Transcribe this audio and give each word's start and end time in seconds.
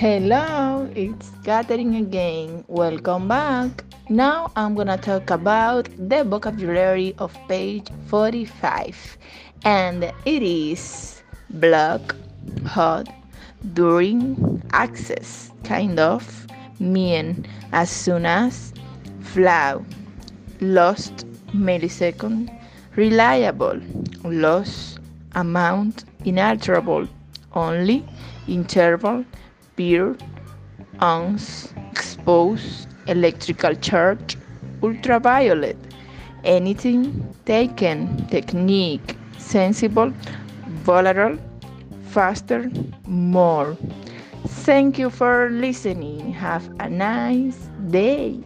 Hello, 0.00 0.88
it's 0.94 1.30
Catherine 1.44 1.94
again. 1.94 2.64
Welcome 2.68 3.28
back. 3.28 3.84
Now 4.08 4.50
I'm 4.56 4.74
gonna 4.74 4.96
talk 4.96 5.28
about 5.28 5.90
the 5.98 6.24
vocabulary 6.24 7.14
of 7.18 7.36
page 7.48 7.86
45, 8.06 9.18
and 9.66 10.04
it 10.24 10.42
is 10.42 11.22
block, 11.50 12.16
hot, 12.64 13.08
during, 13.74 14.62
access, 14.72 15.52
kind 15.64 16.00
of, 16.00 16.46
mean, 16.78 17.44
as 17.72 17.90
soon 17.90 18.24
as, 18.24 18.72
flow, 19.20 19.84
lost, 20.62 21.26
millisecond, 21.52 22.48
reliable, 22.96 23.78
loss, 24.24 24.98
amount, 25.34 26.06
inalterable, 26.24 27.06
only, 27.52 28.02
interval, 28.48 29.26
peer, 29.80 30.14
ounce, 31.00 31.72
expose, 31.90 32.86
electrical 33.06 33.74
charge, 33.76 34.36
ultraviolet, 34.82 35.78
anything, 36.44 37.02
taken, 37.46 38.26
technique, 38.26 39.16
sensible, 39.38 40.12
volatile, 40.84 41.38
faster, 42.10 42.70
more. 43.06 43.74
Thank 44.68 44.98
you 44.98 45.08
for 45.08 45.48
listening. 45.50 46.30
Have 46.32 46.68
a 46.78 46.90
nice 46.90 47.56
day. 47.88 48.38